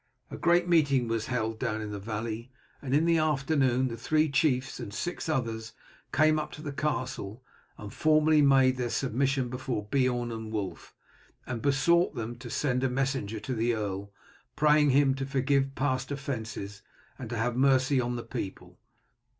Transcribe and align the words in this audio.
A 0.31 0.35
great 0.37 0.67
meeting 0.67 1.07
was 1.07 1.27
held 1.27 1.59
down 1.59 1.79
in 1.79 1.91
the 1.91 1.99
valley, 1.99 2.49
and 2.81 2.95
in 2.95 3.05
the 3.05 3.19
afternoon 3.19 3.87
the 3.87 3.95
three 3.97 4.31
chiefs 4.31 4.79
and 4.79 4.91
six 4.91 5.29
others 5.29 5.73
came 6.11 6.39
up 6.39 6.51
to 6.53 6.63
the 6.63 6.71
castle 6.71 7.43
and 7.77 7.93
formally 7.93 8.41
made 8.41 8.77
their 8.77 8.89
submission 8.89 9.47
before 9.47 9.85
Beorn 9.91 10.31
and 10.31 10.51
Wulf, 10.51 10.95
and 11.45 11.61
besought 11.61 12.15
them 12.15 12.35
to 12.37 12.49
send 12.49 12.83
a 12.83 12.89
messenger 12.89 13.39
to 13.41 13.53
the 13.53 13.75
earl 13.75 14.11
praying 14.55 14.89
him 14.89 15.13
to 15.13 15.25
forgive 15.27 15.75
past 15.75 16.09
offences 16.11 16.81
and 17.19 17.29
to 17.29 17.37
have 17.37 17.55
mercy 17.55 18.01
on 18.01 18.15
the 18.15 18.23
people. 18.23 18.79